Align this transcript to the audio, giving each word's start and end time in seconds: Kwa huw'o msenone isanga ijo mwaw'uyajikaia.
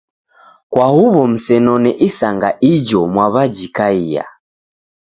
Kwa 0.71 0.85
huw'o 0.93 1.23
msenone 1.31 1.91
isanga 2.07 2.49
ijo 2.73 3.01
mwaw'uyajikaia. 3.13 4.23